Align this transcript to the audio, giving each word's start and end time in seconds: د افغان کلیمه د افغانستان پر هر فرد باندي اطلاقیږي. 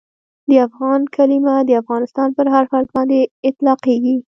د 0.49 0.51
افغان 0.67 1.01
کلیمه 1.15 1.55
د 1.67 1.69
افغانستان 1.81 2.29
پر 2.37 2.45
هر 2.53 2.63
فرد 2.71 2.87
باندي 2.95 3.21
اطلاقیږي. 3.49 4.15